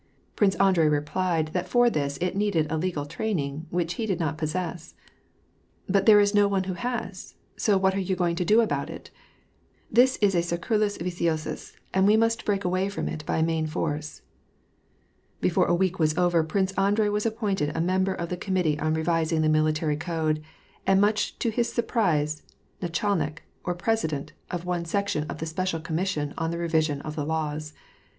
Prince 0.35 0.55
Andrei 0.55 0.87
replied 0.87 1.49
that 1.49 1.67
for 1.69 1.87
this 1.87 2.17
it 2.19 2.35
needed 2.35 2.65
a 2.71 2.77
legal 2.79 3.05
train 3.05 3.37
ing, 3.37 3.67
which 3.69 3.93
he 4.01 4.07
did 4.07 4.19
not 4.19 4.35
possess. 4.35 4.95
^' 4.95 4.95
But 5.93 6.07
there 6.07 6.19
is 6.19 6.33
no 6.33 6.47
one 6.47 6.63
who 6.63 6.73
has; 6.73 7.35
so 7.55 7.77
what 7.77 7.93
are 7.93 7.99
yon 7.99 8.17
going 8.17 8.35
to 8.37 8.43
do 8.43 8.61
about 8.61 8.89
it? 8.89 9.11
This 9.91 10.17
is 10.17 10.33
a 10.33 10.39
circulu^ 10.39 10.97
viciosus, 10.99 11.73
and 11.93 12.07
we 12.07 12.17
must 12.17 12.45
break 12.45 12.65
away 12.65 12.89
from 12.89 13.07
it 13.07 13.23
by 13.27 13.43
main 13.43 13.67
force." 13.67 14.23
■ 15.37 15.39
Before 15.39 15.67
a 15.67 15.75
week 15.75 15.99
was 15.99 16.17
over, 16.17 16.43
Prince 16.43 16.71
Andrei 16.71 17.09
was 17.09 17.27
appointed 17.27 17.71
a 17.75 17.79
member 17.79 18.15
of 18.15 18.29
the 18.29 18.37
Committee 18.37 18.79
on 18.79 18.95
Revising 18.95 19.43
the 19.43 19.49
Military 19.49 19.97
Code, 19.97 20.41
aud, 20.87 20.97
much 20.97 21.37
to 21.37 21.51
his 21.51 21.71
surprise, 21.71 22.41
ndchalnlkj 22.81 23.37
or 23.63 23.75
president, 23.75 24.33
of 24.49 24.65
one 24.65 24.83
section 24.83 25.25
of 25.29 25.37
the 25.37 25.45
Special 25.45 25.79
Commission 25.79 26.33
on 26.39 26.49
the 26.49 26.57
Revision 26.57 27.01
of 27.01 27.15
the 27.15 27.23
Laws. 27.23 27.73